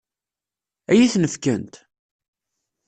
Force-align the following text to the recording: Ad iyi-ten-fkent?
Ad 0.91 0.95
iyi-ten-fkent? 0.97 1.73